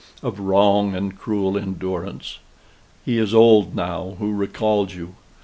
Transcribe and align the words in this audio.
of 0.23 0.39
wrong 0.39 0.95
and 0.95 1.15
cruel 1.19 1.55
endurance! 1.55 2.39
He 3.05 3.19
is 3.19 3.35
old 3.35 3.75
now 3.75 4.15
who 4.17 4.33
recalls 4.33 4.95
you. 4.95 5.13